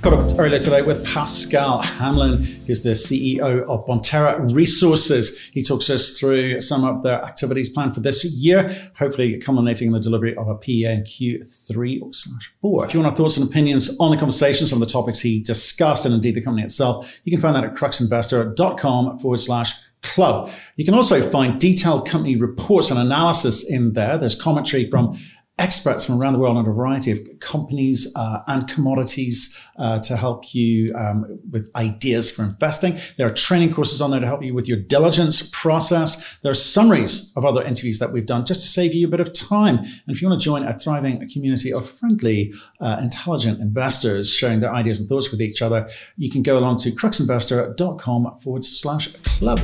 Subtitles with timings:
[0.00, 5.50] Caught up earlier today with Pascal Hamlin, who's the CEO of Bonterra Resources.
[5.52, 9.92] He talks us through some of their activities planned for this year, hopefully culminating in
[9.92, 12.84] the delivery of a PEA in Q3 slash 4.
[12.84, 16.06] If you want our thoughts and opinions on the conversations on the topics he discussed
[16.06, 19.72] and indeed the company itself, you can find that at cruxinvestor.com forward slash
[20.02, 20.48] club.
[20.76, 24.16] You can also find detailed company reports and analysis in there.
[24.16, 25.16] There's commentary from
[25.58, 30.16] experts from around the world on a variety of companies uh, and commodities uh, to
[30.16, 32.98] help you um, with ideas for investing.
[33.16, 36.38] There are training courses on there to help you with your diligence process.
[36.42, 39.20] There are summaries of other interviews that we've done just to save you a bit
[39.20, 39.78] of time.
[39.78, 44.60] And if you want to join a thriving community of friendly, uh, intelligent investors sharing
[44.60, 49.08] their ideas and thoughts with each other, you can go along to cruxinvestor.com forward slash
[49.38, 49.60] club.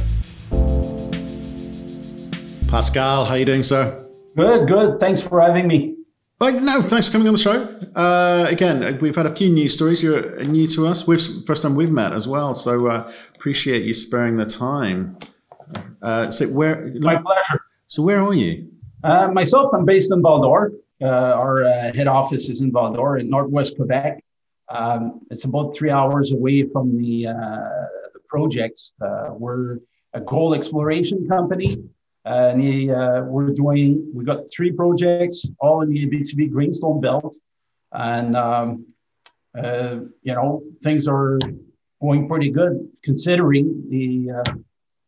[2.69, 4.04] Pascal, how are you doing, sir?
[4.37, 5.01] Good, good.
[5.01, 5.97] Thanks for having me.
[6.41, 7.79] Uh, no, thanks for coming on the show.
[7.95, 10.03] Uh, again, we've had a few news stories.
[10.03, 11.07] You're new to us.
[11.07, 15.17] We've first time we've met as well, so uh, appreciate you sparing the time.
[16.03, 16.93] Uh, so where?
[17.01, 17.63] My pleasure.
[17.87, 18.69] So where are you?
[19.05, 20.73] Uh, myself, I'm based in Val-d'Or.
[21.01, 21.63] Uh, our
[21.95, 24.23] head office is in Val-d'Or in northwest Quebec.
[24.69, 28.93] Um, it's about three hours away from the, the projects.
[29.39, 29.79] we're
[30.15, 31.79] a gold exploration company uh,
[32.25, 37.37] and he, uh, we're doing, we got three projects, all in the Abitibi Greenstone Belt.
[37.93, 38.87] And, um,
[39.57, 41.39] uh, you know, things are
[42.01, 44.55] going pretty good considering the, uh,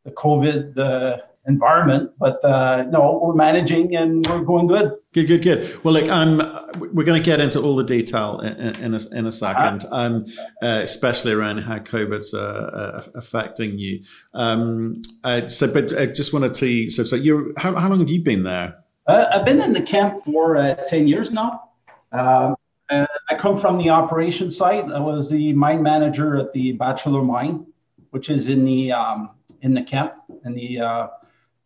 [0.05, 2.11] the COVID uh, environment.
[2.19, 4.93] But uh, no, we're managing and we're going good.
[5.13, 5.85] Good, good, good.
[5.85, 6.39] Well, look, um,
[6.79, 9.97] we're going to get into all the detail in, in, a, in a second, uh-huh.
[9.97, 10.27] um,
[10.63, 14.03] uh, especially around how COVID's uh, uh, affecting you.
[14.35, 18.11] Um, uh, so, but I just wanted to, so, so you how, how long have
[18.11, 18.77] you been there?
[19.07, 21.71] Uh, I've been in the camp for uh, 10 years now.
[22.13, 22.57] Um,
[22.89, 24.85] I come from the operation site.
[24.85, 27.67] I was the mine manager at the Bachelor Mine,
[28.11, 29.31] which is in the um,
[29.63, 30.15] in the camp
[30.45, 31.09] in the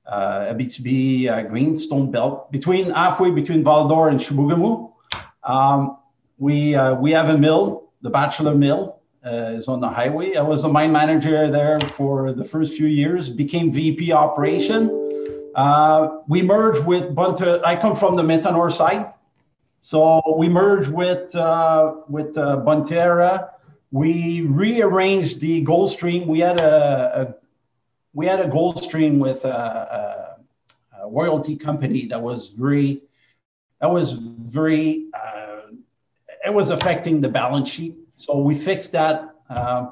[0.06, 4.92] uh, Abitibi uh, Greenstone Belt, between halfway between Val-d'Or and Chibougamau.
[5.44, 5.98] Um,
[6.38, 10.36] we, uh, we have a mill, the Bachelor Mill uh, is on the highway.
[10.36, 14.96] I was a mine manager there for the first few years, became VP operation.
[15.54, 19.12] Uh, we merged with Bonterra, I come from the Metanor side.
[19.82, 23.50] So we merged with, uh, with Bonterra.
[23.92, 26.28] We rearranged the gold stream.
[26.28, 27.39] We had a, a
[28.12, 33.02] we had a gold stream with a, a, a royalty company that was very
[33.80, 35.60] that was very uh,
[36.44, 37.96] it was affecting the balance sheet.
[38.16, 39.34] So we fixed that.
[39.48, 39.86] Uh,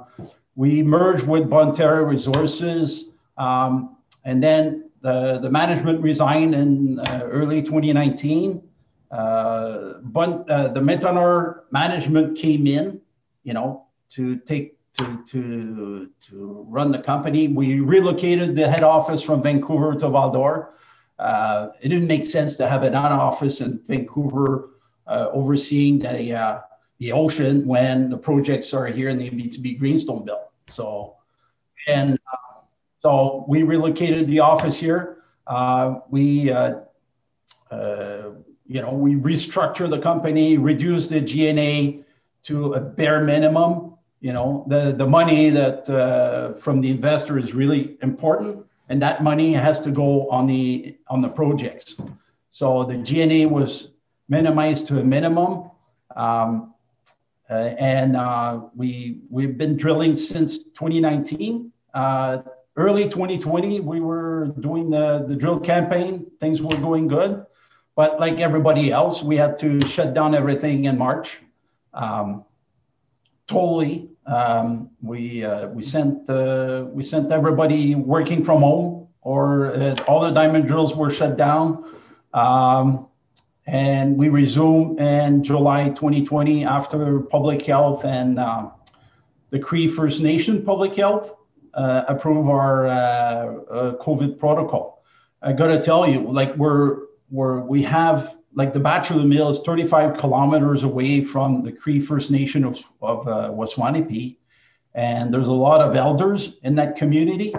[0.57, 7.63] we merged with bonterra resources um, and then the, the management resigned in uh, early
[7.63, 8.63] 2019
[9.11, 13.01] uh, but uh, the metanor management came in
[13.45, 17.49] you know to take to, to, to run the company.
[17.49, 20.75] We relocated the head office from Vancouver to Val-d'Or.
[21.19, 24.71] Uh, it didn't make sense to have an office in Vancouver
[25.07, 26.61] uh, overseeing the, uh,
[26.99, 30.51] the ocean when the projects are here in the Abitibi Greenstone Belt.
[30.69, 31.17] So,
[31.87, 32.61] and uh,
[32.99, 35.23] so we relocated the office here.
[35.47, 36.75] Uh, we, uh,
[38.71, 42.05] you know, we restructured the company, reduced the G&A
[42.43, 47.55] to a bare minimum you know the the money that uh, from the investor is
[47.55, 51.97] really important and that money has to go on the on the projects.
[52.51, 53.91] So the G&A was
[54.29, 55.71] minimized to a minimum
[56.17, 56.75] um,
[57.51, 62.39] uh, and uh, we we've been drilling since 2019 uh,
[62.77, 66.27] early 2020 we were doing the the drill campaign.
[66.41, 67.45] Things were going good
[67.95, 71.41] but like everybody else we had to shut down everything in march.
[71.95, 72.45] Um,
[73.49, 74.11] totally.
[74.27, 80.21] Um, we uh, we sent uh, we sent everybody working from home, or uh, all
[80.21, 81.85] the diamond drills were shut down,
[82.35, 83.09] um,
[83.67, 88.69] and we resumed in July 2020 after public health and uh,
[89.49, 91.35] the Cree First Nation public health
[91.73, 92.85] uh, approve our
[94.01, 95.03] COVID protocol.
[95.41, 96.99] I got to tell you, like we're
[97.31, 102.31] we're we have like the Bachelor Mill is 35 kilometers away from the Cree First
[102.31, 104.37] Nation of, of uh, Waswanipi.
[104.95, 107.55] And there's a lot of elders in that community.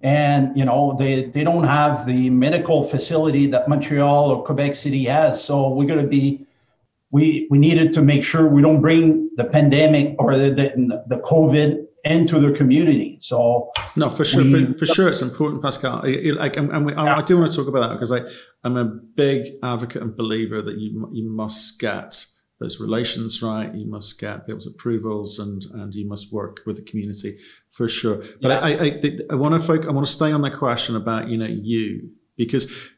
[0.00, 5.04] And, you know, they, they don't have the medical facility that Montreal or Quebec City
[5.04, 5.42] has.
[5.42, 6.46] So we're going to be,
[7.10, 11.22] we, we needed to make sure we don't bring the pandemic or the, the, the
[11.22, 13.18] COVID into their community.
[13.20, 16.02] So no, for sure, we, for, for, sure, it's important, Pascal.
[16.04, 17.02] Like, and, and we, yeah.
[17.02, 18.22] I, I, do want to talk about that because I,
[18.62, 22.26] I'm a big advocate and believer that you you must get
[22.60, 23.74] those relations right.
[23.74, 27.38] You must get people's approvals, and and you must work with the community
[27.70, 28.22] for sure.
[28.40, 28.58] But yeah.
[28.58, 29.86] I, I, I, I want to focus.
[29.88, 32.90] I want to stay on that question about you know you because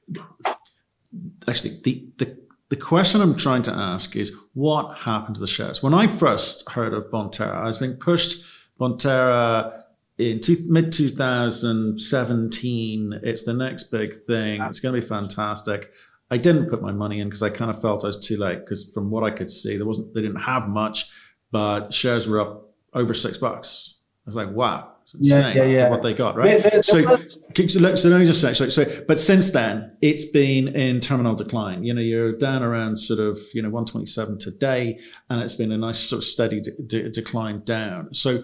[1.49, 5.83] actually the the the question I'm trying to ask is what happened to the shares?
[5.83, 8.45] When I first heard of Bonterra, I was being pushed
[8.81, 9.83] Bonterra
[10.19, 13.21] in two, mid 2017.
[13.23, 14.61] It's the next big thing.
[14.63, 15.93] It's going to be fantastic.
[16.31, 18.59] I didn't put my money in because I kind of felt I was too late
[18.61, 21.09] because from what I could see, there wasn't they didn't have much,
[21.53, 24.01] but shares were up over six bucks.
[24.27, 25.89] I was like, wow, it's insane yeah, yeah, yeah.
[25.89, 26.61] what they got, right?
[26.85, 30.99] so, so, so let me just say, so, so, but since then, it's been in
[30.99, 31.85] terminal decline.
[31.85, 34.99] You know, you're down around sort of, you know, 127 today,
[35.31, 38.13] and it's been a nice sort of steady de- de- decline down.
[38.15, 38.43] So,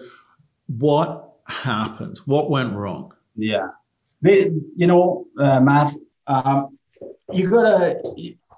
[0.67, 2.19] what happened?
[2.25, 3.13] What went wrong?
[3.35, 3.69] Yeah.
[4.21, 5.93] You know, uh, Matt,
[6.27, 6.77] um,
[7.31, 8.01] you gotta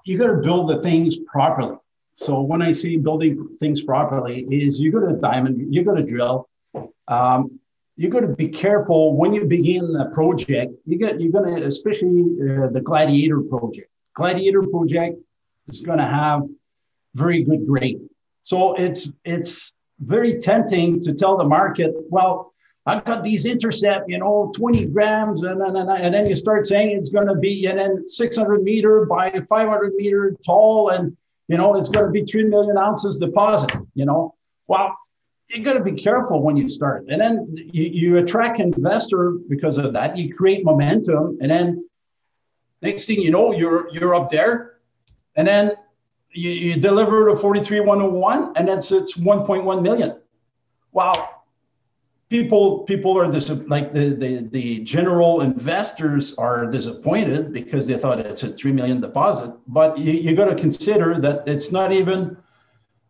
[0.04, 1.76] you gotta build the things properly.
[2.14, 6.48] So when I say building things properly, is you gotta diamond, you gotta drill.
[7.08, 7.58] Um,
[7.96, 10.74] you got to be careful when you begin the project.
[10.84, 13.90] You get you're gonna, especially uh, the Gladiator project.
[14.14, 15.18] Gladiator project
[15.68, 16.42] is going to have
[17.14, 18.00] very good grade.
[18.42, 22.52] So it's it's very tempting to tell the market, well,
[22.86, 26.96] I've got these intercept, you know, 20 grams, and then, and then you start saying
[26.96, 31.16] it's going to be, and then 600 meter by 500 meter tall, and
[31.48, 34.34] you know, it's going to be 3 million ounces deposit, you know.
[34.66, 34.96] Well,
[35.48, 39.78] you got to be careful when you start, and then you, you attract investor because
[39.78, 40.16] of that.
[40.16, 41.88] You create momentum, and then
[42.82, 44.78] next thing you know, you're you're up there,
[45.36, 45.72] and then
[46.32, 50.16] you, you deliver to 43101 and it's it's 1.1 million.
[50.92, 51.30] Wow.
[52.28, 58.18] People people are dis- like the, the the general investors are disappointed because they thought
[58.18, 62.36] it's a 3 million deposit but you, you got to consider that it's not even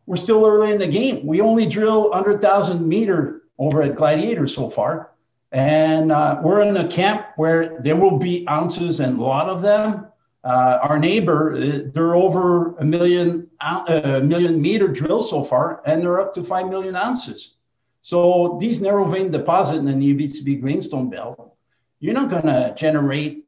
[0.04, 1.26] we're still early in the game.
[1.26, 5.12] We only drill 100000 meter over at gladiator so far
[5.52, 9.62] and uh, we're in a camp where there will be ounces and a lot of
[9.62, 10.06] them
[10.46, 16.00] uh, our neighbor, uh, they're over a million, a million meter drill so far, and
[16.00, 17.56] they're up to 5 million ounces.
[18.02, 21.56] So these narrow vein deposit in the Abitibi Greenstone Belt,
[21.98, 23.44] you're not going to generate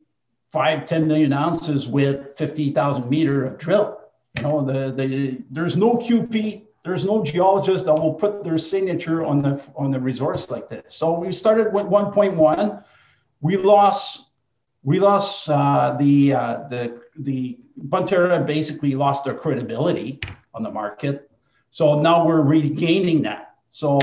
[0.50, 4.00] five, 10 million ounces with 50,000 meter of drill.
[4.36, 9.24] You know, the, the, there's no QP, there's no geologist that will put their signature
[9.24, 10.96] on the, on the resource like this.
[10.96, 12.82] So we started with 1.1.
[13.40, 14.24] We lost
[14.88, 17.58] we lost uh, the uh, the the
[17.88, 20.18] Bonterra basically lost their credibility
[20.54, 21.30] on the market.
[21.68, 23.56] So now we're regaining that.
[23.68, 24.00] So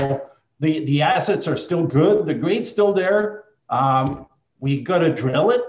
[0.60, 2.24] the the assets are still good.
[2.24, 3.22] The grade's still there.
[3.68, 4.26] Um,
[4.60, 5.62] we got to drill it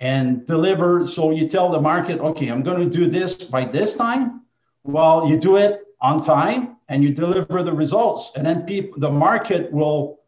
[0.00, 1.06] and deliver.
[1.06, 4.40] So you tell the market, okay, I'm going to do this by this time.
[4.84, 9.10] Well, you do it on time and you deliver the results, and then people, the
[9.10, 10.20] market will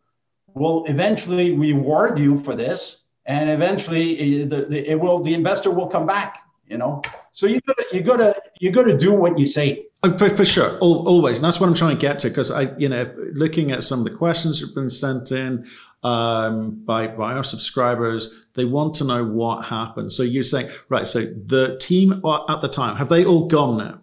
[0.53, 5.87] will eventually reward you for this and eventually it, the, it will the investor will
[5.87, 9.85] come back you know so you gotta you gotta you gotta do what you say
[10.03, 12.75] oh, for, for sure always and that's what i'm trying to get to because i
[12.77, 15.67] you know looking at some of the questions that have been sent in
[16.03, 21.07] um, by by our subscribers they want to know what happened so you're saying right
[21.07, 24.01] so the team at the time have they all gone now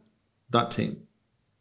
[0.50, 0.98] that team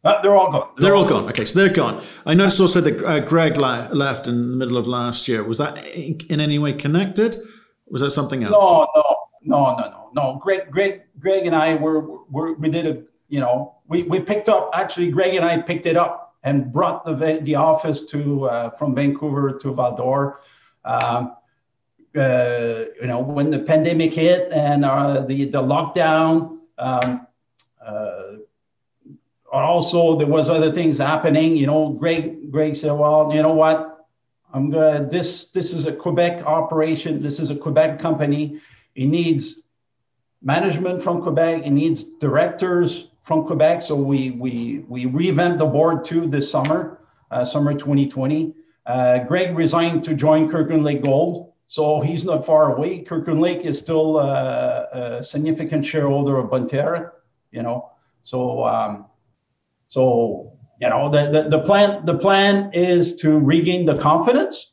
[0.03, 0.67] uh, they're all gone.
[0.77, 1.25] They're, they're all, gone.
[1.25, 1.29] gone.
[1.29, 2.03] Okay, so they're gone.
[2.25, 5.43] I noticed also that uh, Greg la- left in the middle of last year.
[5.43, 7.37] Was that in any way connected?
[7.91, 8.51] Was that something else?
[8.51, 9.03] No, no,
[9.43, 10.39] no, no, no, no.
[10.41, 14.49] Greg, Greg, Greg, and I were, were we did a you know we we picked
[14.49, 18.69] up actually Greg and I picked it up and brought the the office to uh,
[18.71, 20.41] from Vancouver to Val-d'Or.
[20.85, 21.35] Um,
[22.17, 26.59] uh, you know when the pandemic hit and uh, the the lockdown.
[26.77, 27.27] Um,
[27.85, 28.37] uh,
[29.51, 31.57] also, there was other things happening.
[31.57, 33.90] You know, Greg Greg said, "Well, you know what?
[34.53, 37.21] I'm gonna this this is a Quebec operation.
[37.21, 38.59] This is a Quebec company.
[38.95, 39.59] It needs
[40.41, 41.65] management from Quebec.
[41.65, 43.81] It needs directors from Quebec.
[43.81, 48.53] So we we we revamped the board too this summer, uh, summer 2020.
[48.85, 52.99] Uh, Greg resigned to join Kirkland Lake Gold, so he's not far away.
[52.99, 57.11] Kirkland Lake is still uh, a significant shareholder of Bonterra,
[57.51, 57.91] you know.
[58.23, 59.05] So um,
[59.87, 64.71] so you know the, the, the plan the plan is to regain the confidence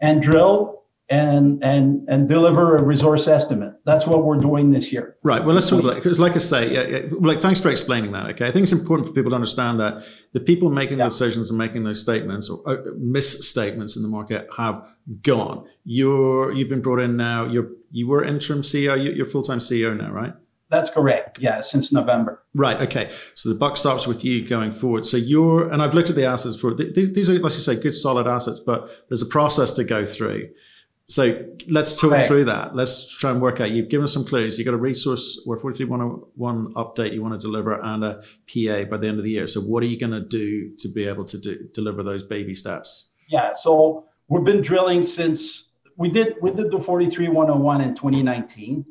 [0.00, 0.74] and drill
[1.10, 3.74] and and and deliver a resource estimate.
[3.84, 5.16] That's what we're doing this year.
[5.22, 5.44] Right.
[5.44, 6.02] Well, let's talk about it.
[6.02, 8.30] because, like I say, yeah, yeah, like thanks for explaining that.
[8.30, 11.04] Okay, I think it's important for people to understand that the people making yeah.
[11.04, 14.88] the decisions and making those statements or uh, misstatements in the market have
[15.20, 15.66] gone.
[15.84, 17.44] You're you've been brought in now.
[17.44, 19.14] You're you were interim CEO.
[19.14, 20.32] You're full time CEO now, right?
[20.74, 21.38] That's correct.
[21.38, 22.42] Yeah, since November.
[22.52, 22.80] Right.
[22.80, 23.08] Okay.
[23.34, 25.06] So the buck stops with you going forward.
[25.06, 27.92] So you're, and I've looked at the assets for these are, let's just say, good
[27.92, 30.50] solid assets, but there's a process to go through.
[31.06, 32.26] So let's talk right.
[32.26, 32.74] through that.
[32.74, 33.70] Let's try and work out.
[33.70, 34.58] You've given us some clues.
[34.58, 38.96] You've got a resource or 43101 update you want to deliver and a PA by
[38.96, 39.46] the end of the year.
[39.46, 42.54] So what are you going to do to be able to do, deliver those baby
[42.54, 43.12] steps?
[43.28, 43.52] Yeah.
[43.52, 45.66] So we've been drilling since
[45.96, 48.84] we did we did the 43101 in 2019,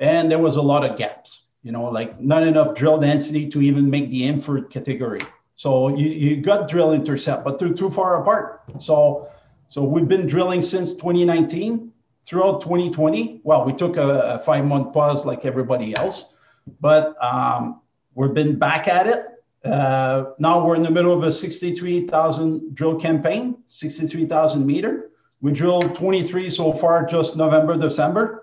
[0.00, 1.44] and there was a lot of gaps.
[1.62, 5.20] You know, like not enough drill density to even make the inferred category.
[5.56, 8.62] So you, you got drill intercept, but they're too far apart.
[8.78, 9.30] So
[9.68, 11.92] so we've been drilling since 2019
[12.24, 13.42] throughout 2020.
[13.44, 16.32] Well, we took a, a five month pause like everybody else,
[16.80, 17.80] but um,
[18.14, 19.26] we've been back at it.
[19.64, 25.10] Uh, now we're in the middle of a 63,000 drill campaign, 63,000 meter.
[25.42, 28.39] We drilled 23 so far, just November, December.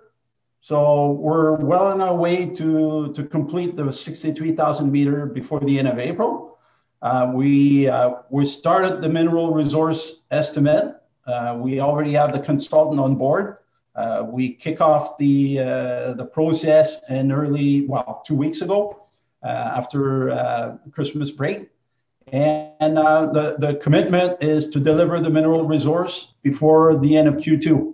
[0.61, 5.87] So we're well on our way to, to complete the 63,000 meter before the end
[5.87, 6.57] of April.
[7.01, 10.97] Uh, we, uh, we started the mineral resource estimate
[11.27, 13.57] uh, we already have the consultant on board.
[13.95, 19.03] Uh, we kick off the uh, the process in early, well, two weeks ago,
[19.43, 21.69] after Christmas break.
[22.31, 27.35] And uh, the, the commitment is to deliver the mineral resource before the end of
[27.35, 27.93] Q2.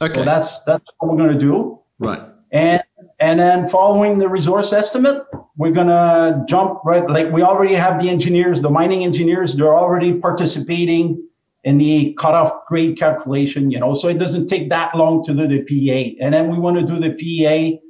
[0.00, 0.14] Okay.
[0.14, 1.80] So that's that's what we're going to do.
[1.98, 2.22] Right.
[2.52, 2.82] And
[3.20, 5.24] and then following the resource estimate,
[5.56, 7.08] we're to jump right.
[7.08, 11.20] Like we already have the engineers, the mining engineers, they're already participating
[11.64, 15.46] in the cutoff grade calculation, you know, so it doesn't take that long to do
[15.46, 16.18] the PEA.
[16.20, 17.80] And then we want to do the PEA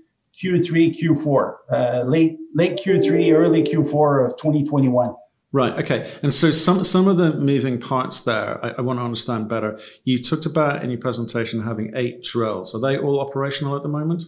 [0.40, 5.14] Q3, Q4, uh, late late Q3, early Q4 of 2021.
[5.54, 5.72] Right.
[5.84, 6.10] Okay.
[6.24, 9.78] And so some some of the moving parts there, I, I, want to understand better.
[10.02, 12.74] You talked about in your presentation having eight drills.
[12.74, 14.24] Are they all operational at the moment?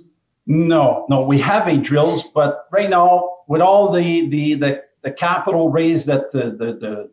[0.47, 1.23] No, no.
[1.23, 6.06] We have eight drills, but right now, with all the the the, the capital raised
[6.06, 7.11] that the the, the,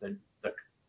[0.00, 0.16] the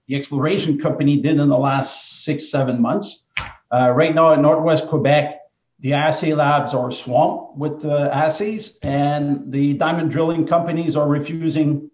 [0.08, 3.24] the exploration company did in the last six, seven months.
[3.70, 5.42] Uh, right now in Northwest Quebec,
[5.80, 11.90] the assay labs are swamped with uh, assays, and the diamond drilling companies are refusing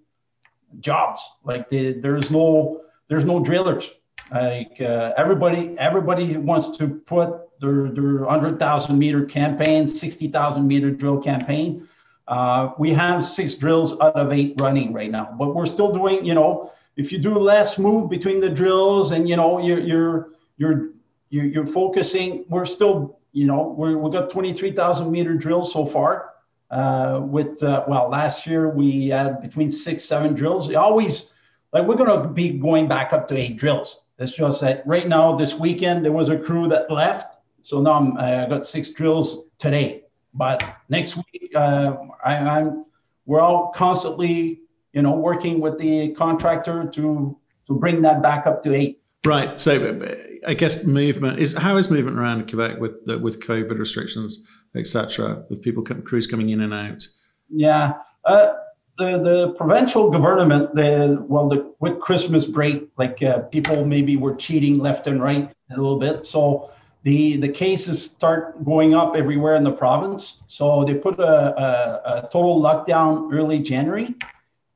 [0.80, 1.28] jobs.
[1.44, 3.92] Like the, there's no there's no drillers.
[4.32, 10.68] Like uh, everybody everybody wants to put their their hundred thousand meter campaign, sixty thousand
[10.68, 11.88] meter drill campaign.
[12.28, 16.24] Uh, we have six drills out of eight running right now, but we're still doing
[16.24, 20.30] you know if you do less move between the drills and you know you're you're
[20.58, 20.90] you're
[21.30, 26.31] you're, you're focusing we're still you know we're, we've got 23000 meter drills so far
[26.72, 30.74] uh, with uh, well last year we had between six seven drills.
[30.74, 31.32] Always
[31.74, 34.06] like we're going to be going back up to eight drills.
[34.18, 37.38] It's just that right now this weekend there was a crew that left.
[37.64, 40.04] So now I'm, i got six drills today.
[40.34, 42.84] But next week uh, I, i'm
[43.26, 44.62] we're all constantly
[44.94, 47.38] you know, working with the contractor to
[47.68, 49.01] to bring that back up to eight.
[49.26, 49.60] Right.
[49.60, 50.02] So
[50.48, 54.44] I guess movement is how is movement around Quebec with with COVID restrictions,
[54.76, 57.08] etc., with people crews coming in and out.
[57.50, 57.94] Yeah.
[58.26, 58.54] Uh,
[58.98, 64.36] the, the provincial government, the well, the with Christmas break, like uh, people maybe were
[64.36, 66.26] cheating left and right a little bit.
[66.26, 66.72] So
[67.04, 70.42] the the cases start going up everywhere in the province.
[70.48, 74.16] So they put a, a, a total lockdown early January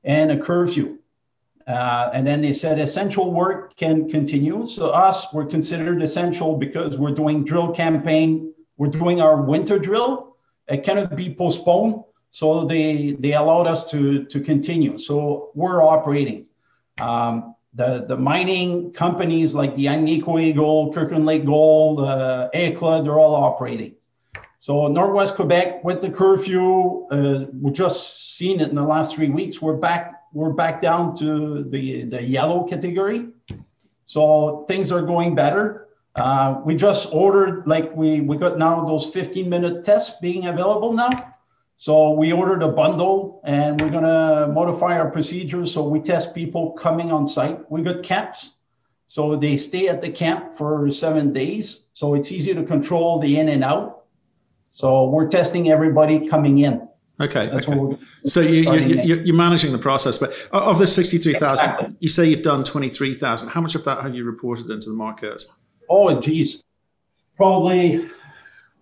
[0.03, 0.99] and a curfew.
[1.67, 4.65] Uh, and then they said essential work can continue.
[4.65, 8.53] So us, we're considered essential because we're doing drill campaign.
[8.77, 10.37] We're doing our winter drill.
[10.67, 12.03] It cannot be postponed.
[12.29, 14.97] So they they allowed us to to continue.
[14.97, 16.47] So we're operating.
[16.99, 23.19] Um, the the mining companies like the Agnico Eagle, Kirkland Lake Gold, uh, Hecla, they're
[23.19, 23.95] all operating.
[24.59, 29.29] So Northwest Quebec with the curfew, uh, we just seen it in the last three
[29.29, 29.61] weeks.
[29.61, 30.13] We're back.
[30.35, 33.27] We're back down to the the yellow category.
[34.05, 35.87] So things are going better.
[36.13, 40.91] Uh, we just ordered like we we got now those 15 minute tests being available
[40.91, 41.35] now.
[41.77, 46.71] So we ordered a bundle and we're gonna modify our procedures so we test people
[46.71, 47.71] coming on site.
[47.71, 48.51] We got camps.
[49.07, 51.83] So they stay at the camp for seven days.
[51.93, 54.03] So it's easy to control the in and out.
[54.73, 56.89] So we're testing everybody coming in.
[57.19, 57.49] Okay.
[57.49, 57.97] okay.
[58.25, 61.95] So you, you, you're managing the process, but of the 63,000, exactly.
[61.99, 63.49] you say you've done 23,000.
[63.49, 65.45] How much of that have you reported into the market?
[65.89, 66.61] Oh, geez.
[67.37, 68.09] Probably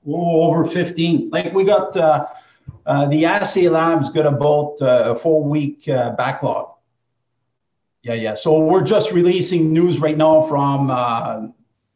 [0.07, 1.29] oh, over 15.
[1.29, 2.25] Like we got uh,
[2.85, 6.69] uh, the assay labs got about uh, a four week uh, backlog.
[8.01, 8.33] Yeah, yeah.
[8.33, 11.47] So we're just releasing news right now from uh,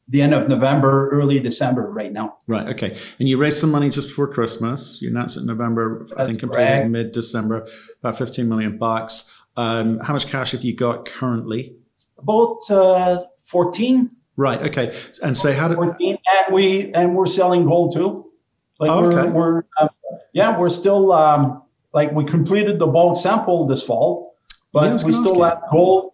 [0.09, 2.37] the end of November, early December right now.
[2.47, 2.67] Right.
[2.67, 2.97] Okay.
[3.19, 5.01] And you raised some money just before Christmas.
[5.01, 5.99] You announced it in November.
[5.99, 7.67] That's I think completed mid December,
[7.99, 9.33] about 15 million bucks.
[9.57, 11.75] Um, how much cash have you got currently?
[12.17, 14.11] About uh, 14.
[14.37, 14.61] Right.
[14.61, 14.95] Okay.
[15.21, 18.31] And say so how did 14, and we and we're selling gold too.
[18.79, 19.31] Like oh, we're, okay.
[19.31, 19.87] we're uh,
[20.33, 24.35] yeah we're still um, like we completed the bulk sample this fall,
[24.71, 26.13] but yeah, we still have gold.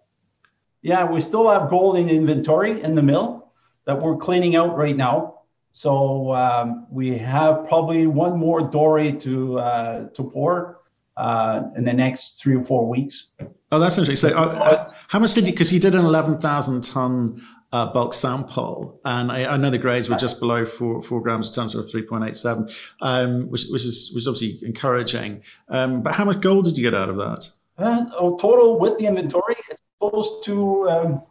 [0.81, 3.42] Yeah, we still have gold in inventory in the mill
[3.85, 5.41] that we're cleaning out right now.
[5.73, 10.81] So um, we have probably one more dory to uh, to pour
[11.17, 13.29] uh, in the next three or four weeks.
[13.71, 14.29] Oh, that's interesting.
[14.29, 15.51] So, uh, how much did you?
[15.51, 19.79] Because you did an eleven thousand ton uh, bulk sample, and I, I, know the
[19.79, 22.69] grades were just below four four grams a ton, so three point eight seven,
[23.01, 25.41] um, which which is was obviously encouraging.
[25.69, 27.49] Um, but how much gold did you get out of that?
[27.79, 31.21] Uh, oh, total with the inventory, it's close to.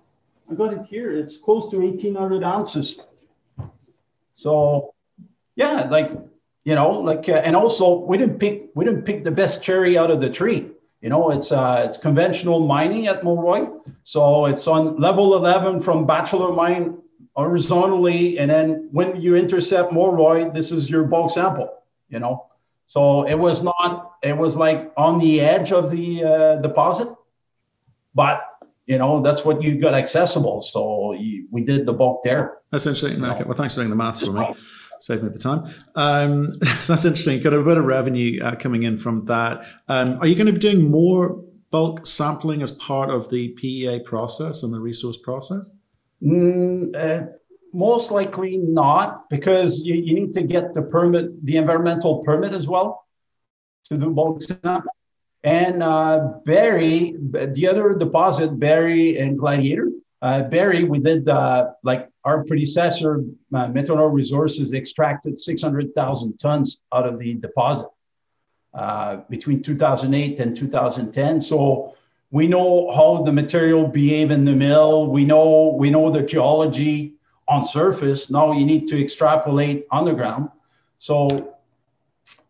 [0.53, 1.11] I got it here.
[1.13, 3.01] It's close to eighteen hundred ounces.
[4.35, 4.93] So,
[5.57, 6.11] yeah, like
[6.65, 9.97] you know, like, uh, and also we didn't pick we didn't pick the best cherry
[9.97, 10.69] out of the tree.
[11.01, 16.07] You know, it's uh, it's conventional mining at Moroy, so it's on level 11 from
[16.07, 16.99] Bachelor Mine
[17.35, 21.83] horizontally, and then when you intercept Moroy, this is your bulk sample.
[22.11, 22.47] You know,
[22.85, 27.09] so it was not it was like on the edge of the uh, deposit,
[28.15, 28.52] but
[28.93, 30.61] you know that's what you got accessible.
[30.61, 32.59] So you, we did the bulk there.
[32.71, 33.25] That's interesting.
[33.25, 34.55] Okay, well, thanks for doing the maths for me
[35.03, 35.65] save me the time.
[35.97, 36.59] Um, so
[36.93, 37.43] that's interesting.
[37.43, 39.65] Got a bit of revenue uh, coming in from that.
[39.89, 44.01] Um, are you going to be doing more bulk sampling as part of the PEA
[44.01, 45.71] process and the resource process?
[46.23, 47.27] Mm, uh,
[47.73, 52.69] most likely not, because you, you need to get the permit, the environmental permit as
[52.69, 53.07] well
[53.87, 54.87] to do bulk sampling.
[55.45, 59.89] And uh, Barry, the other deposit, Barry and Gladiator,
[60.23, 67.09] uh, Barry, we did uh, like our predecessor, uh, Metanor Resources, extracted 600,000 tons out
[67.09, 67.89] of the deposit
[68.73, 71.41] uh, between 2008 and 2010.
[71.41, 71.97] So
[72.31, 75.09] we know how the material behave in the mill.
[75.09, 77.15] We know we know the geology
[77.49, 78.31] on surface.
[78.31, 80.51] Now you need to extrapolate underground.
[81.01, 81.57] So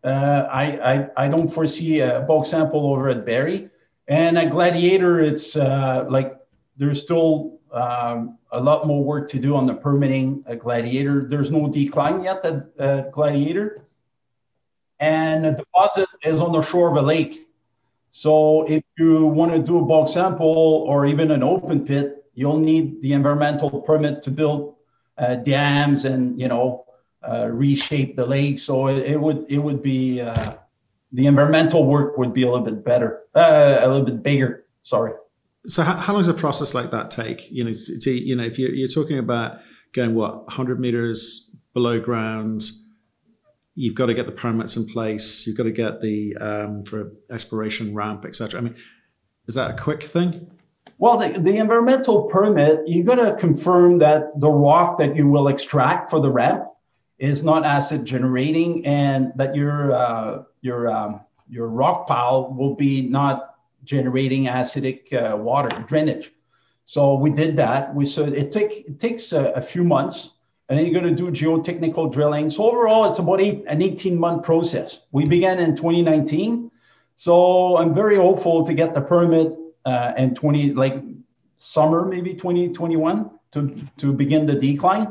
[0.03, 3.69] uh, I, I, don't foresee a bulk sample over at Barry.
[4.07, 6.37] And at Gladiator, it's uh, like
[6.77, 11.25] there's still um, a lot more work to do on the permitting at Gladiator.
[11.27, 13.87] There's no decline yet at uh, Gladiator.
[14.99, 17.47] And the deposit is on the shore of a lake.
[18.11, 22.59] So if you want to do a bulk sample or even an open pit, you'll
[22.59, 24.75] need the environmental permit to build
[25.17, 26.85] uh, dams and, you know,
[27.27, 28.59] uh, reshape the lake.
[28.59, 30.55] So it, it would it would be uh,
[31.13, 34.65] the environmental work would be a little bit better, uh, a little bit bigger.
[34.81, 35.13] Sorry.
[35.67, 37.49] So how, how long does a process like that take?
[37.49, 39.59] You know, to, you know, if you're, you're talking about
[39.93, 42.63] going what 100 meters below ground,
[43.75, 45.47] you've got to get the permits in place.
[45.47, 48.59] You've got to get the um, for exploration ramp, etc.
[48.59, 48.75] I mean,
[49.47, 50.51] is that a quick thing?
[50.97, 55.47] Well, the, the environmental permit, you've got to confirm that the rock that you will
[55.47, 56.63] extract for the ramp
[57.19, 63.01] is not acid generating, and that your uh, your um, your rock pile will be
[63.01, 66.31] not generating acidic uh, water drainage.
[66.85, 67.93] So we did that.
[67.93, 70.31] We so it take it takes a, a few months,
[70.67, 72.49] and then you're going to do geotechnical drilling.
[72.49, 74.99] So overall, it's about eight, an 18 month process.
[75.11, 76.71] We began in 2019,
[77.15, 79.53] so I'm very hopeful to get the permit
[79.85, 80.95] uh, in 20 like
[81.57, 85.07] summer maybe 2021 to to begin the decline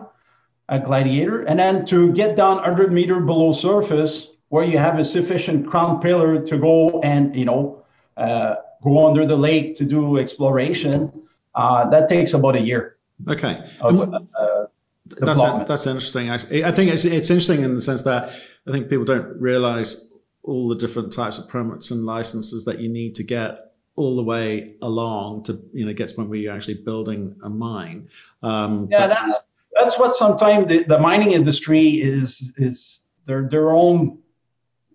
[0.68, 5.04] at Gladiator, and then to get down 100 meter below surface where you have a
[5.04, 7.82] sufficient crown pillar to go and you know
[8.16, 11.10] uh, go under the lake to do exploration,
[11.54, 12.96] uh, that takes about a year.
[13.28, 13.64] Okay.
[13.80, 14.66] Of, uh,
[15.06, 16.28] that's, that's interesting.
[16.28, 16.64] Actually.
[16.64, 18.30] I think it's, it's interesting in the sense that
[18.66, 20.10] I think people don't realize
[20.42, 24.24] all the different types of permits and licenses that you need to get all the
[24.24, 28.08] way along to you know get to the point where you're actually building a mine.
[28.42, 29.40] Um, yeah, but, that's
[29.74, 34.18] that's what sometimes the, the mining industry is is their their own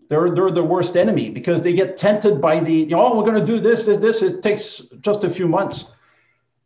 [0.10, 3.26] they're they're the worst enemy because they get tempted by the you know oh, we're
[3.26, 4.22] going to do this this this.
[4.22, 5.86] It takes just a few months.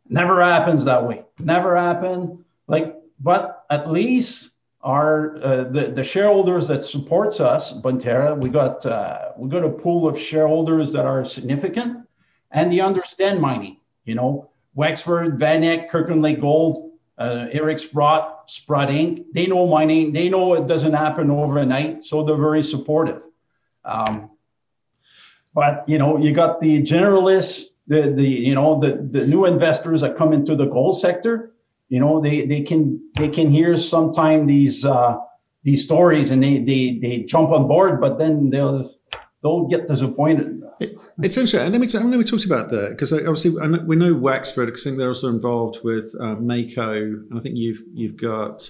[0.08, 1.24] Never happens that way.
[1.38, 2.44] Never happen.
[2.66, 4.50] Like but at least
[4.82, 9.70] our uh, the, the shareholders that supports us Bonterra we got uh, we got a
[9.70, 12.06] pool of shareholders that are significant
[12.50, 14.48] and they understand mining you know.
[14.74, 16.91] Wexford VanEck Kirkland Lake Gold
[17.22, 19.24] uh, Eric Sprott, Sprott Inc.
[19.32, 20.12] They know mining.
[20.12, 23.22] They know it doesn't happen overnight, so they're very supportive.
[23.84, 24.30] Um,
[25.54, 30.00] but you know, you got the generalists, the the you know the the new investors
[30.00, 31.52] that come into the gold sector.
[31.88, 35.18] You know, they they can they can hear sometime these uh,
[35.62, 38.90] these stories and they they they jump on board, but then they'll
[39.42, 40.62] they'll get disappointed.
[41.22, 41.60] It, it's interesting.
[41.60, 44.86] And let me, t- let me talk about that because obviously we know Wexford because
[44.86, 48.68] I think they're also involved with uh, Mako, and I think you've you've got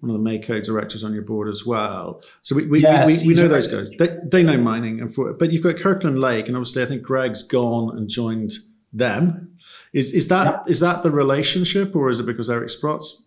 [0.00, 2.22] one of the Mako directors on your board as well.
[2.42, 3.90] So we we, yes, we, we, we know those guys.
[3.98, 7.02] They, they know mining, and for, but you've got Kirkland Lake, and obviously I think
[7.02, 8.52] Greg's gone and joined
[8.92, 9.56] them.
[9.92, 10.70] Is is that yeah.
[10.70, 13.24] is that the relationship, or is it because Eric Sprott's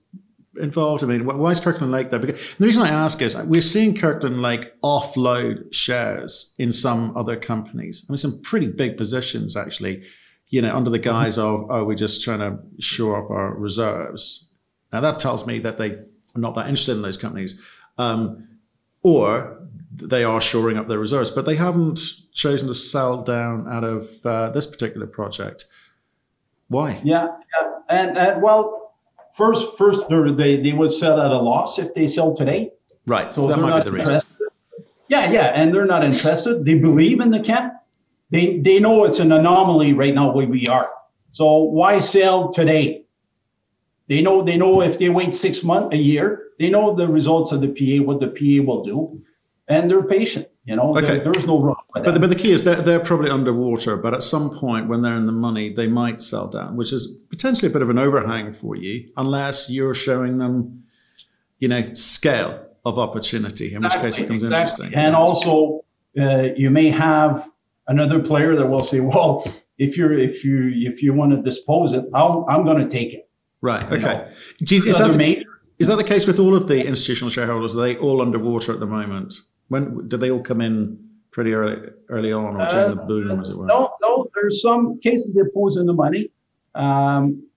[0.60, 1.04] involved?
[1.04, 2.20] I mean, why is Kirkland Lake there?
[2.20, 7.36] Because the reason I ask is we're seeing Kirkland Lake offload shares in some other
[7.36, 8.06] companies.
[8.08, 10.04] I mean, some pretty big positions actually.
[10.50, 14.50] You know, under the guise of oh, we're just trying to shore up our reserves.
[14.92, 17.62] Now that tells me that they are not that interested in those companies,
[17.98, 18.48] um,
[19.02, 19.62] or
[19.94, 22.00] they are shoring up their reserves, but they haven't
[22.34, 25.66] chosen to sell down out of uh, this particular project.
[26.68, 27.00] Why?
[27.04, 27.80] Yeah, yeah.
[27.90, 28.81] and, and well,
[29.34, 32.72] first, first they they would sell at a loss if they sell today.
[33.06, 33.34] Right.
[33.34, 34.16] So, so that might be the reason.
[34.16, 34.48] Interested.
[35.08, 36.64] Yeah, yeah, and they're not interested.
[36.64, 37.74] They believe in the camp.
[38.30, 40.90] They they know it's an anomaly right now where we are.
[41.32, 43.04] So why sell today?
[44.08, 47.52] They know they know if they wait six months, a year, they know the results
[47.52, 49.22] of the PA, what the PA will do,
[49.68, 50.48] and they're patient.
[50.66, 51.20] You know, okay.
[51.20, 51.82] there, there's no wrong.
[51.94, 55.02] But the, but the key is they're, they're probably underwater, but at some point when
[55.02, 57.98] they're in the money, they might sell down, which is potentially a bit of an
[57.98, 60.84] overhang for you, unless you're showing them,
[61.58, 64.86] you know, scale of opportunity, in exactly, which case it becomes exactly.
[64.86, 65.04] interesting.
[65.04, 65.84] And also,
[66.20, 67.50] uh, you may have
[67.88, 71.94] another player that will say, well, if you're if you if you want to dispose
[71.94, 73.28] it, I'll, I'm going to take it.
[73.62, 73.84] Right.
[73.92, 74.32] Okay.
[74.60, 75.46] You, is, that the,
[75.80, 77.76] is that the case with all of the institutional shareholders?
[77.76, 79.36] Are they all underwater at the moment?
[79.72, 81.00] When did they all come in
[81.32, 81.78] pretty early
[82.10, 83.66] early on, or during uh, the boom, as it were?
[83.66, 84.28] No, no.
[84.36, 86.30] There's some cases they pose in the money.
[86.76, 87.48] Um,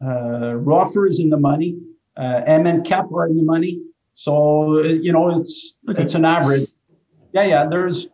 [0.00, 1.76] uh, Ruffer is in the money.
[2.16, 3.82] Uh, MMCap are in the money.
[4.14, 6.00] So uh, you know, it's okay.
[6.04, 6.68] it's an average.
[7.32, 7.66] Yeah, yeah.
[7.68, 8.06] There's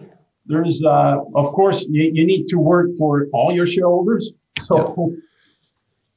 [0.46, 4.32] there's uh, of course you, you need to work for all your shareholders.
[4.60, 4.76] So.
[4.78, 5.16] Yeah.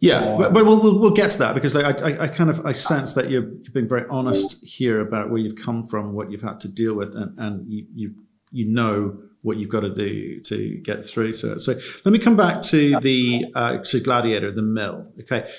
[0.01, 2.65] Yeah, but, but we'll, we'll, we'll get to that because I, I, I, kind of
[2.65, 6.41] I sense that you're being very honest here about where you've come from, what you've
[6.41, 8.15] had to deal with, and, and you, you
[8.51, 11.59] you know what you've got to do to get through to it.
[11.61, 11.73] So
[12.05, 15.07] let me come back to the uh, to Gladiator, the mill.
[15.21, 15.49] Okay,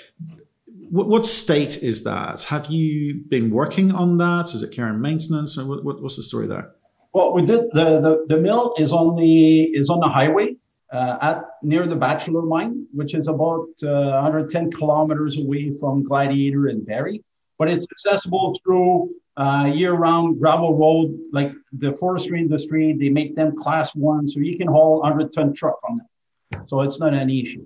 [0.90, 2.44] what, what, state is that?
[2.44, 4.54] Have you been working on that?
[4.54, 5.56] Is it care and maintenance?
[5.56, 6.72] What, what, what's the story there?
[7.12, 10.56] Well, we did the, the the mill is on the is on the highway
[10.92, 16.66] uh, at near the Bachelor Mine, which is about uh, 110 kilometers away from Gladiator
[16.68, 17.22] and Barry.
[17.58, 22.96] But it's accessible through uh, year-round gravel road, like the forestry industry.
[22.98, 26.66] They make them class one, so you can haul 100-ton truck on them.
[26.66, 27.64] So it's not an issue.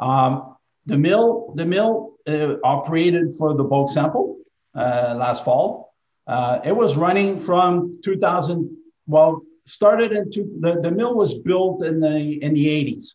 [0.00, 0.56] Um,
[0.86, 4.38] the mill, the mill uh, operated for the bulk sample
[4.74, 5.94] uh, last fall.
[6.26, 8.76] Uh, it was running from 2000.
[9.06, 13.14] Well, started into the, the mill was built in the in the 80s.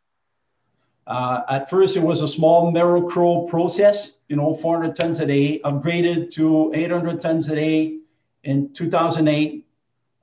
[1.07, 5.59] Uh, at first, it was a small Merrill-Crowe process, you know, 400 tons a day,
[5.63, 7.99] upgraded to 800 tons a day
[8.43, 9.65] in 2008.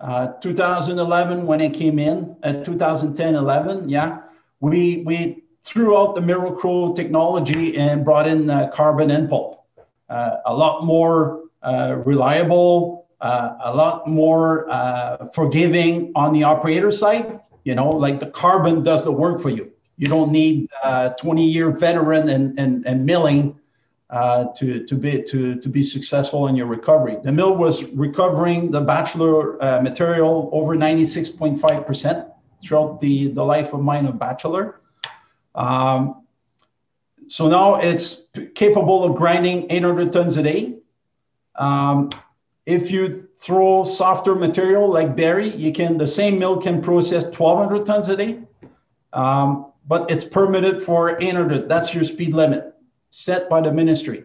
[0.00, 4.20] Uh, 2011, when it came in, at 2010, 11, yeah,
[4.60, 9.64] we, we threw out the Merrill-Crowe technology and brought in uh, carbon in pulp.
[10.10, 16.90] Uh, a lot more uh, reliable, uh, a lot more uh, forgiving on the operator
[16.90, 17.40] side.
[17.64, 19.72] You know, like the carbon does the work for you.
[19.96, 23.58] You don't need a 20 year veteran and, and, and milling
[24.10, 27.16] uh, to, to, be, to, to be successful in your recovery.
[27.22, 32.30] The mill was recovering the bachelor uh, material over 96.5%
[32.62, 34.80] throughout the, the life of mine of bachelor.
[35.54, 36.24] Um,
[37.28, 38.18] so now it's
[38.54, 40.74] capable of grinding 800 tons a day.
[41.56, 42.10] Um,
[42.66, 47.84] if you throw softer material like Barry, you can the same mill can process 1,200
[47.84, 48.40] tons a day,
[49.12, 51.68] um, but it's permitted for 800.
[51.68, 52.74] That's your speed limit
[53.10, 54.24] set by the ministry.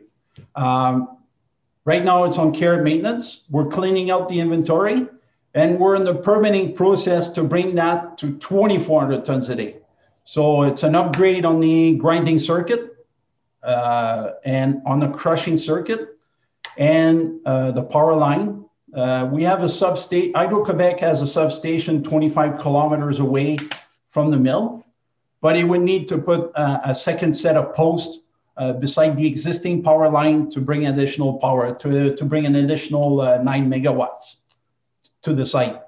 [0.55, 1.17] Um,
[1.83, 3.41] right now, it's on care and maintenance.
[3.49, 5.07] We're cleaning out the inventory,
[5.53, 9.77] and we're in the permitting process to bring that to 2,400 tons a day.
[10.23, 13.05] So it's an upgrade on the grinding circuit
[13.63, 16.18] uh, and on the crushing circuit
[16.79, 18.65] and uh, the power line.
[18.95, 23.59] Uh, we have a substation, Hydro-Quebec has a substation 25 kilometers away
[24.09, 24.83] from the mill,
[25.41, 28.19] but it would need to put a, a second set of posts
[28.57, 33.21] uh, beside the existing power line to bring additional power to, to bring an additional
[33.21, 34.37] uh, nine megawatts
[35.21, 35.79] to the site.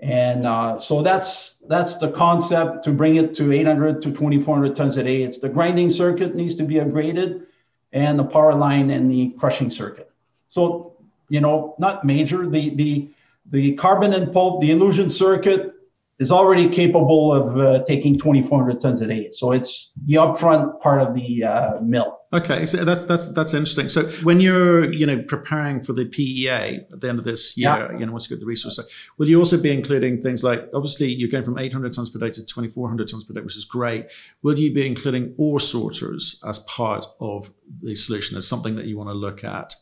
[0.00, 4.96] And uh, so that's that's the concept to bring it to 800 to 2400 tons
[4.96, 5.22] a day.
[5.22, 7.46] It's the grinding circuit needs to be upgraded,
[7.92, 10.10] and the power line and the crushing circuit.
[10.48, 10.96] So
[11.28, 12.48] you know, not major.
[12.48, 13.10] The the
[13.50, 15.72] the carbon and pulp, the elution circuit
[16.18, 19.30] is already capable of uh, taking 2,400 tons a day.
[19.32, 22.17] So it's the upfront part of the uh, mill.
[22.30, 23.88] Okay, so that's that's that's interesting.
[23.88, 27.88] So when you're you know preparing for the PEA at the end of this year,
[27.90, 27.98] yeah.
[27.98, 28.78] you know once you get the resource,
[29.16, 32.30] will you also be including things like obviously you're going from 800 tons per day
[32.30, 34.06] to 2,400 tons per day, which is great.
[34.42, 37.50] Will you be including ore sorters as part of
[37.82, 39.74] the solution as something that you want to look at?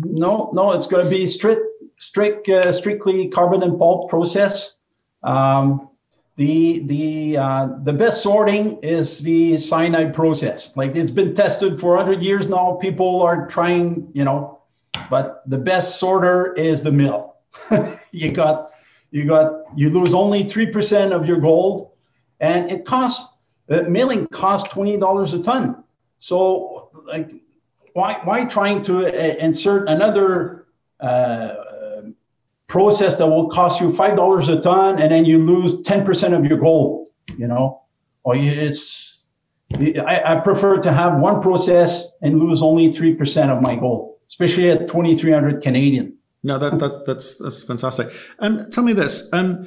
[0.00, 1.60] No, no, it's going to be strict,
[1.98, 4.72] strict, uh, strictly carbon and pulp process.
[5.22, 5.90] Um,
[6.36, 10.74] the the uh, the best sorting is the cyanide process.
[10.76, 12.78] Like it's been tested for 100 years now.
[12.80, 14.60] People are trying, you know,
[15.10, 17.36] but the best sorter is the mill.
[18.12, 18.70] you got
[19.10, 21.90] you got you lose only three percent of your gold,
[22.40, 23.30] and it costs
[23.68, 25.84] uh, milling costs twenty dollars a ton.
[26.18, 27.30] So like,
[27.92, 30.66] why why trying to uh, insert another
[31.00, 31.54] uh,
[32.72, 36.32] process that will cost you five dollars a ton, and then you lose ten percent
[36.32, 37.08] of your gold.
[37.36, 37.82] You know,
[38.24, 39.20] or it's
[39.74, 44.16] I, I, prefer to have one process and lose only three percent of my gold,
[44.26, 46.16] especially at twenty three hundred Canadian.
[46.42, 48.08] No, that, that that's that's fantastic.
[48.38, 49.66] Um, tell me this: um,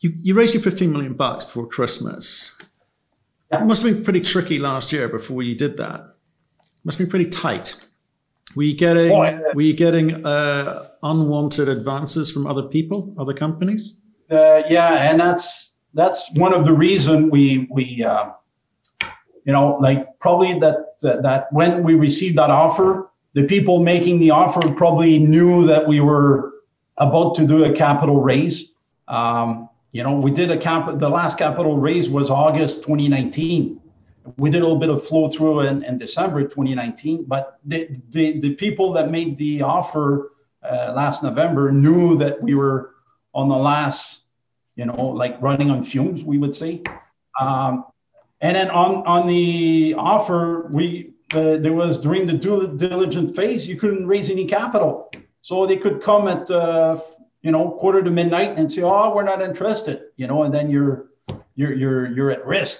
[0.00, 2.56] you you raised your fifteen million bucks before Christmas.
[3.52, 3.62] Yeah.
[3.62, 6.00] It must have been pretty tricky last year before you did that.
[6.00, 7.76] It must have been pretty tight.
[8.54, 9.40] Were you getting oh, yeah.
[9.54, 13.98] were you getting uh, unwanted advances from other people, other companies?
[14.30, 18.30] Uh, yeah, and that's that's one of the reason we we uh,
[19.44, 24.30] you know like probably that that when we received that offer, the people making the
[24.30, 26.52] offer probably knew that we were
[26.98, 28.72] about to do a capital raise.
[29.08, 30.98] Um, you know, we did a cap.
[30.98, 33.80] The last capital raise was August 2019
[34.36, 38.40] we did a little bit of flow through in, in December 2019, but the, the,
[38.40, 42.94] the people that made the offer uh, last November knew that we were
[43.34, 44.22] on the last,
[44.74, 46.82] you know, like running on fumes, we would say.
[47.40, 47.84] Um,
[48.40, 53.66] and then on, on the offer, we uh, there was during the due diligent phase,
[53.66, 55.10] you couldn't raise any capital.
[55.42, 57.00] So they could come at, uh,
[57.42, 60.70] you know, quarter to midnight and say, oh, we're not interested, you know, and then
[60.70, 61.10] you're,
[61.54, 62.78] you're, you're, you're at risk.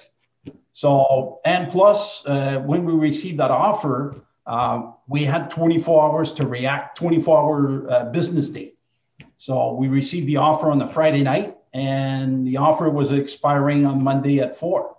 [0.76, 4.14] So, and plus, uh, when we received that offer,
[4.46, 8.74] uh, we had 24 hours to react, 24 hour uh, business day.
[9.38, 14.04] So we received the offer on the Friday night, and the offer was expiring on
[14.04, 14.94] Monday at four.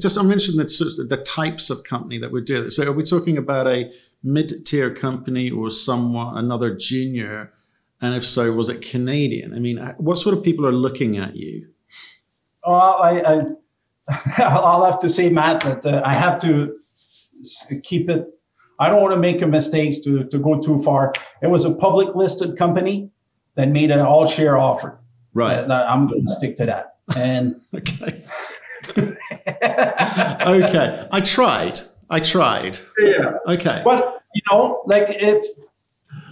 [0.00, 0.68] Just I mentioned that
[1.10, 2.70] the types of company that we're dealing.
[2.70, 7.52] So are we talking about a mid-tier company or someone another junior?
[8.00, 9.52] And if so, was it Canadian?
[9.52, 11.68] I mean, what sort of people are looking at you?
[12.66, 13.40] Uh, I, I
[14.38, 16.76] I'll have to say, Matt, that uh, I have to
[17.82, 18.26] keep it.
[18.80, 21.12] I don't want to make a mistake to, to go too far.
[21.42, 23.10] It was a public listed company
[23.56, 25.00] that made an all share offer.
[25.34, 25.58] Right.
[25.58, 26.96] And I'm going to stick to that.
[27.16, 28.24] And okay.
[30.46, 31.08] okay.
[31.10, 31.80] I tried.
[32.10, 32.78] I tried.
[32.98, 33.32] Yeah.
[33.48, 33.82] Okay.
[33.84, 35.44] But you know, like if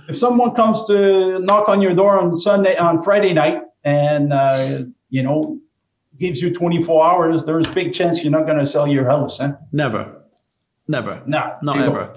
[0.09, 4.85] if someone comes to knock on your door on Sunday on Friday night and uh,
[5.11, 5.59] you know
[6.18, 9.40] gives you 24 hours, there's a big chance you're not going to sell your house.
[9.40, 9.52] Eh?
[9.72, 10.22] Never.
[10.88, 11.22] Never.
[11.26, 11.57] No.
[11.62, 12.14] Not ever.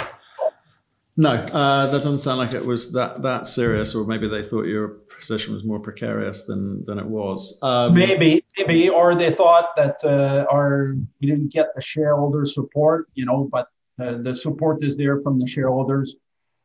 [1.18, 4.68] No, uh, that doesn't sound like it was that that serious, or maybe they thought
[4.68, 7.60] your position was more precarious than than it was.
[7.62, 13.10] Um, maybe, maybe, or they thought that uh, our we didn't get the shareholder support,
[13.16, 13.68] you know, but
[14.00, 16.16] uh, the support is there from the shareholders.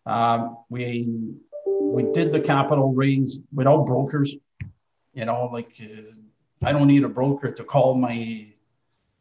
[0.07, 1.09] Um, we
[1.67, 4.37] we did the capital raise without brokers,
[5.15, 6.13] you know, like uh,
[6.65, 8.47] I don't need a broker to call my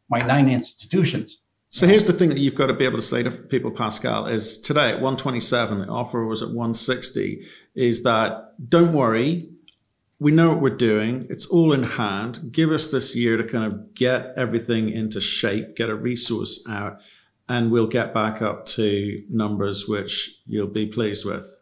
[0.08, 1.38] my nine institutions.
[1.68, 4.26] So here's the thing that you've got to be able to say to people, Pascal,
[4.26, 9.48] is today at 127, the offer was at 160, is that don't worry,
[10.20, 11.26] we know what we're doing.
[11.30, 12.52] It's all in hand.
[12.52, 17.00] Give us this year to kind of get everything into shape, get a resource out,
[17.48, 21.56] and we'll get back up to numbers which you'll be pleased with.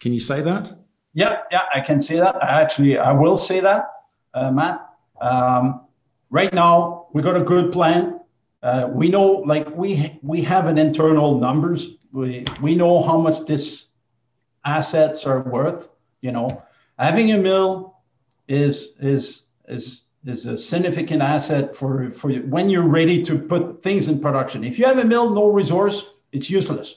[0.00, 0.72] Can you say that?
[1.14, 2.42] Yeah, yeah, I can say that.
[2.42, 3.92] I actually, I will say that,
[4.34, 4.91] uh, Matt.
[5.22, 5.86] Um,
[6.30, 8.20] right now, we got a good plan.
[8.62, 11.88] Uh, we know, like we we have an internal numbers.
[12.12, 13.86] We we know how much this
[14.64, 15.88] assets are worth.
[16.20, 16.62] You know,
[16.98, 17.96] having a mill
[18.48, 24.08] is is is is a significant asset for for when you're ready to put things
[24.08, 24.64] in production.
[24.64, 26.96] If you have a mill, no resource, it's useless.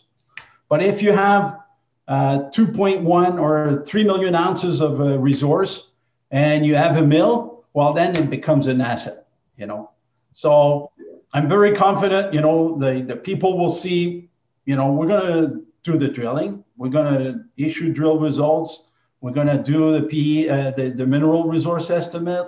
[0.68, 1.60] But if you have
[2.08, 5.90] uh, 2.1 or 3 million ounces of a resource
[6.32, 9.92] and you have a mill, well, then it becomes an asset, you know.
[10.32, 10.92] So
[11.34, 14.30] I'm very confident, you know, the, the people will see,
[14.66, 16.64] you know, we're going to do the drilling.
[16.78, 18.86] We're going to issue drill results.
[19.20, 22.48] We're going to do the PE, uh, the, the mineral resource estimate.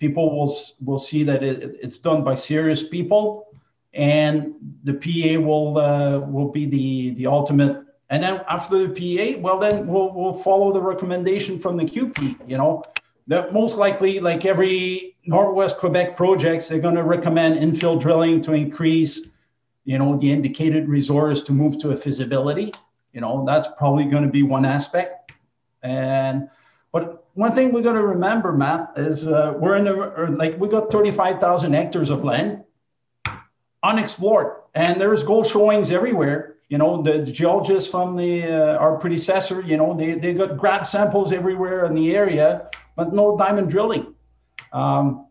[0.00, 0.52] People will,
[0.84, 3.46] will see that it, it's done by serious people
[3.92, 9.40] and the PA will, uh, will be the, the ultimate and then after the PA,
[9.40, 12.82] well, then we'll, we'll follow the recommendation from the QP, you know,
[13.26, 18.52] that most likely, like every Northwest Quebec projects, they're going to recommend infill drilling to
[18.52, 19.20] increase,
[19.84, 22.72] you know, the indicated resource to move to a feasibility.
[23.12, 25.32] You know, that's probably going to be one aspect.
[25.82, 26.50] And,
[26.92, 30.68] but one thing we got to remember, Matt, is uh, we're in the, like, we
[30.68, 32.64] got 35,000 hectares of land
[33.82, 38.96] unexplored, and there's gold showings everywhere you know the, the geologists from the uh, our
[38.96, 43.70] predecessor you know they, they got grab samples everywhere in the area but no diamond
[43.70, 44.14] drilling.
[44.72, 45.26] Um,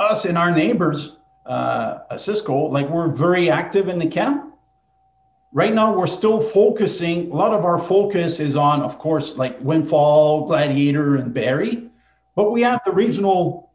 [0.00, 4.54] us and our neighbors uh, Osisko like we're very active in the camp.
[5.52, 9.58] Right now we're still focusing a lot of our focus is on of course like
[9.60, 11.88] windfall gladiator and barry.
[12.34, 13.72] But we have the regional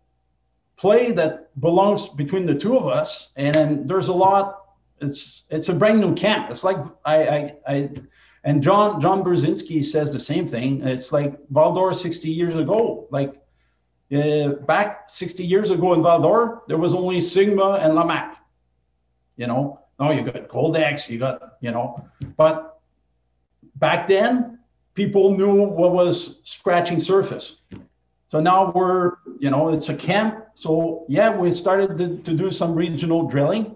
[0.78, 4.58] play that belongs between the two of us and, and there's a lot
[5.00, 6.52] it's it's a brand new camp.
[6.52, 7.90] It's like I I, I
[8.44, 10.86] and John John Burzynski says the same thing.
[10.86, 13.08] It's like Val-d'Or 60 years ago.
[13.12, 13.36] Like
[14.12, 18.36] uh, back 60 years ago in Val-d'Or, there was only Sigma and Lamaque.
[19.38, 22.04] You know, now you got Goldex, you got you know,
[22.36, 22.80] but
[23.76, 24.60] back then
[24.94, 27.58] people knew what was scratching surface.
[28.30, 30.46] So now we're, you know, it's a camp.
[30.54, 33.76] So yeah, we started to, to do some regional drilling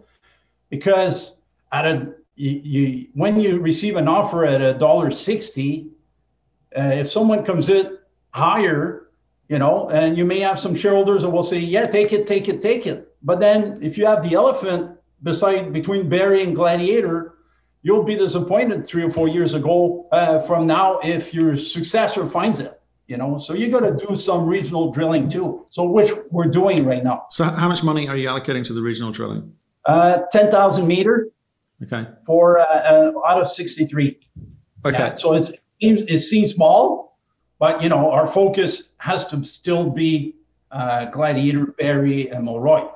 [0.70, 1.38] because
[1.72, 5.90] at a you, you when you receive an offer at a dollar sixty,
[6.78, 7.98] uh, if someone comes in
[8.32, 9.10] higher,
[9.50, 12.50] you know, and you may have some shareholders that will say, "Yeah, take it, take
[12.50, 17.36] it, take it." But then if you have the elephant beside between Barry and Gladiator,
[17.82, 22.60] you'll be disappointed three or four years ago uh, from now if your successor finds
[22.60, 22.80] it.
[23.08, 25.68] You know, so you got to do some regional drilling too.
[25.70, 27.28] So which we're doing right now.
[27.30, 29.54] So how much money are you allocating to the regional drilling?
[29.86, 31.30] Uh, 10,000 meter.
[31.84, 32.08] Okay.
[32.26, 34.20] For uh, uh, out of 63.
[34.86, 34.98] Okay.
[34.98, 37.18] Yeah, so it's, it seems small,
[37.60, 40.36] but you know our focus has to still be
[40.72, 42.92] uh, Gladiator, Barry, and Moroy.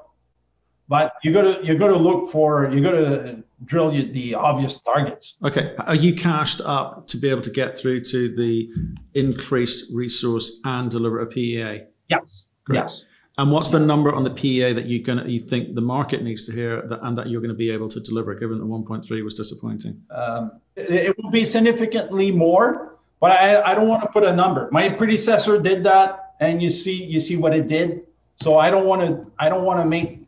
[0.88, 4.80] But you got to you got to look for you got to drill the obvious
[4.80, 5.36] targets.
[5.44, 5.76] Okay.
[5.80, 8.70] Are you cashed up to be able to get through to the
[9.14, 11.84] increased resource and deliver a PEA?
[12.08, 12.46] Yes.
[12.66, 12.78] Great.
[12.78, 13.06] Yes.
[13.40, 16.46] And what's the number on the PEA that you can you think the market needs
[16.48, 19.24] to hear that, and that you're going to be able to deliver, given that 1.3
[19.24, 20.04] was disappointing?
[20.12, 24.36] Um, it, it, will be significantly more, but I, I don't want to put a
[24.36, 24.68] number.
[24.74, 28.02] My predecessor did that, and you see you see what it did.
[28.36, 30.20] So I don't want to I don't want to make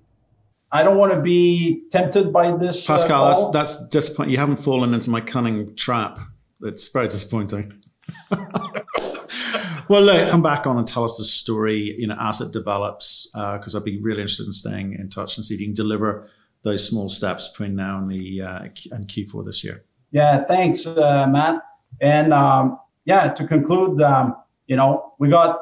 [0.71, 2.89] I don't want to be tempted by this.
[2.89, 4.31] Uh, Pascal, uh, that's that's disappointing.
[4.31, 6.17] You haven't fallen into my cunning trap.
[6.61, 7.73] It's very disappointing.
[9.91, 13.29] well, look, come back on and tell us the story, you know, as it develops,
[13.33, 15.73] because uh, I'd be really interested in staying in touch and see if you can
[15.73, 16.29] deliver
[16.63, 18.59] those small steps between now and the uh,
[18.91, 19.83] and Q4 this year.
[20.11, 21.61] Yeah, thanks, uh, Matt.
[21.99, 25.59] And um, yeah, to conclude, um, you know, we got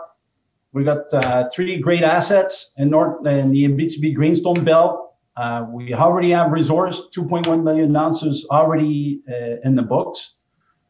[0.73, 5.15] we got uh, three great assets in North in the Abitibi Greenstone Belt.
[5.37, 10.33] Uh, we already have resource, 2.1 million ounces already uh, in the books.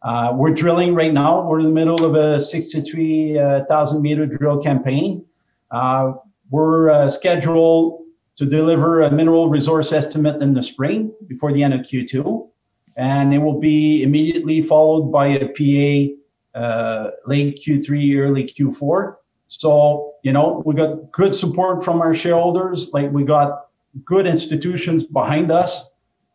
[0.01, 1.45] Uh, we're drilling right now.
[1.45, 5.25] We're in the middle of a 63,000 meter drill campaign.
[5.71, 6.13] Uh,
[6.49, 8.05] we're uh, scheduled
[8.37, 12.47] to deliver a mineral resource estimate in the spring before the end of Q2.
[12.95, 16.15] And it will be immediately followed by a PEA
[16.55, 19.15] uh, late Q3, early Q4.
[19.47, 22.89] So, you know, we got good support from our shareholders.
[22.93, 23.67] Like we got
[24.05, 25.83] good institutions behind us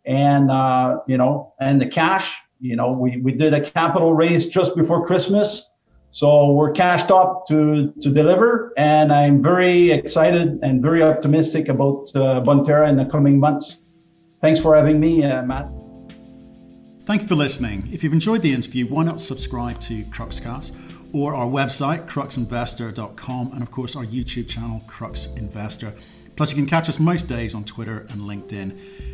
[0.05, 4.47] and, uh, you know, and the cash you know, we, we did a capital raise
[4.47, 5.69] just before Christmas.
[6.13, 8.73] So we're cashed up to, to deliver.
[8.79, 13.77] And I'm very excited and very optimistic about uh, Bonterra in the coming months.
[14.41, 15.67] Thanks for having me, uh, Matt.
[17.05, 17.87] Thank you for listening.
[17.93, 20.75] If you've enjoyed the interview, why not subscribe to Cruxcast
[21.13, 25.93] or our website, cruxinvestor.com, and of course our YouTube channel, Crux Investor.
[26.37, 29.14] Plus, you can catch us most days on Twitter and LinkedIn.